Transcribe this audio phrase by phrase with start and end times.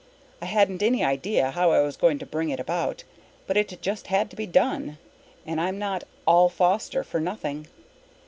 [0.41, 3.03] I hadn't any idea how I was going to bring it about;
[3.45, 4.97] but it just had to be done,
[5.45, 7.67] and I'm not "all Foster" for nothing.